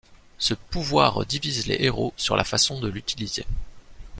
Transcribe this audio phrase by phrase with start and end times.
[0.39, 3.45] Ce pouvoir divise les héros sur la façon de l'utiliser.